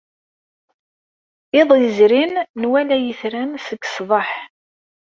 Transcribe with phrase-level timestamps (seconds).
[1.59, 4.29] Iḍ yezrin, nwala itran seg ṣṣdeḥ.